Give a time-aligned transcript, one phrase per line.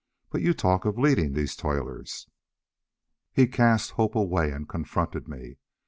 [0.31, 2.27] But you talk of leading these toilers."
[3.33, 5.59] He cast Hope away and confronted me.